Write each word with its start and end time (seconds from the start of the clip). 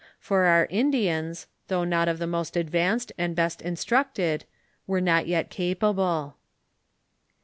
For 0.19 0.45
our 0.45 0.65
Indians, 0.71 1.45
though 1.67 1.83
of 1.83 2.17
the 2.17 2.25
most 2.25 2.57
advanced 2.57 3.11
and 3.19 3.35
best 3.35 3.61
instructed, 3.61 4.45
were 4.87 4.99
not 4.99 5.27
yet 5.27 5.51
capable. 5.51 6.37